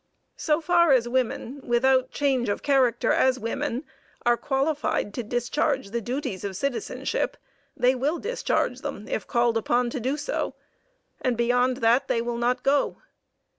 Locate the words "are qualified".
4.25-5.13